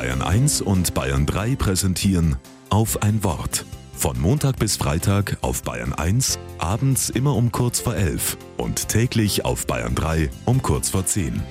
[0.00, 2.36] Bayern 1 und Bayern 3 präsentieren
[2.70, 3.66] auf ein Wort.
[3.92, 9.44] Von Montag bis Freitag auf Bayern 1, abends immer um kurz vor 11 und täglich
[9.44, 11.42] auf Bayern 3 um kurz vor 10.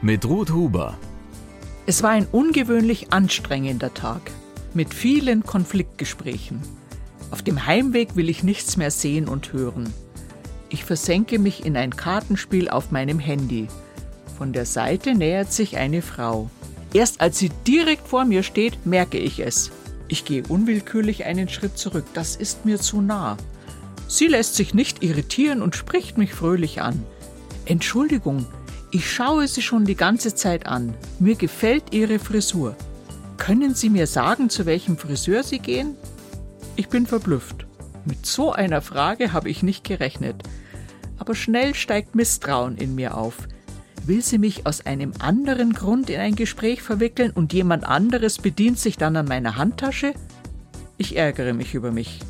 [0.00, 0.96] Mit Ruth Huber.
[1.84, 4.30] Es war ein ungewöhnlich anstrengender Tag
[4.72, 6.62] mit vielen Konfliktgesprächen.
[7.30, 9.92] Auf dem Heimweg will ich nichts mehr sehen und hören.
[10.70, 13.68] Ich versenke mich in ein Kartenspiel auf meinem Handy.
[14.36, 16.50] Von der Seite nähert sich eine Frau.
[16.92, 19.70] Erst als sie direkt vor mir steht, merke ich es.
[20.08, 22.04] Ich gehe unwillkürlich einen Schritt zurück.
[22.14, 23.36] Das ist mir zu nah.
[24.08, 27.02] Sie lässt sich nicht irritieren und spricht mich fröhlich an.
[27.64, 28.46] Entschuldigung,
[28.92, 30.94] ich schaue Sie schon die ganze Zeit an.
[31.18, 32.76] Mir gefällt Ihre Frisur.
[33.38, 35.96] Können Sie mir sagen, zu welchem Friseur Sie gehen?
[36.76, 37.66] Ich bin verblüfft.
[38.04, 40.42] Mit so einer Frage habe ich nicht gerechnet.
[41.18, 43.48] Aber schnell steigt Misstrauen in mir auf.
[44.06, 48.78] Will sie mich aus einem anderen Grund in ein Gespräch verwickeln und jemand anderes bedient
[48.78, 50.14] sich dann an meiner Handtasche?
[50.96, 52.20] Ich ärgere mich über mich.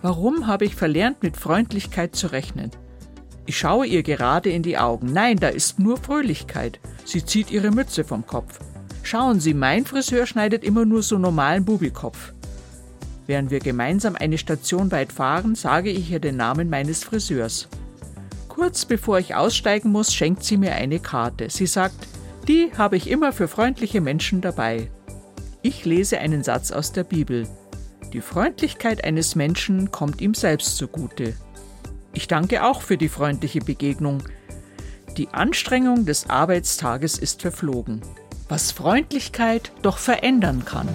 [0.00, 2.70] Warum habe ich verlernt, mit Freundlichkeit zu rechnen?
[3.46, 5.12] Ich schaue ihr gerade in die Augen.
[5.12, 6.78] Nein, da ist nur Fröhlichkeit.
[7.04, 8.60] Sie zieht ihre Mütze vom Kopf.
[9.02, 12.32] Schauen Sie, mein Friseur schneidet immer nur so normalen Bubikopf.
[13.26, 17.68] Während wir gemeinsam eine Station weit fahren, sage ich ihr den Namen meines Friseurs.
[18.54, 21.50] Kurz bevor ich aussteigen muss, schenkt sie mir eine Karte.
[21.50, 22.06] Sie sagt,
[22.46, 24.90] die habe ich immer für freundliche Menschen dabei.
[25.62, 27.48] Ich lese einen Satz aus der Bibel.
[28.12, 31.34] Die Freundlichkeit eines Menschen kommt ihm selbst zugute.
[32.12, 34.22] Ich danke auch für die freundliche Begegnung.
[35.16, 38.02] Die Anstrengung des Arbeitstages ist verflogen.
[38.48, 40.88] Was Freundlichkeit doch verändern kann.